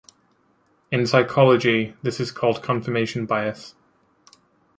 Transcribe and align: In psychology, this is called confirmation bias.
In 0.89 1.05
psychology, 1.05 1.93
this 2.01 2.19
is 2.19 2.31
called 2.31 2.63
confirmation 2.63 3.27
bias. 3.27 3.75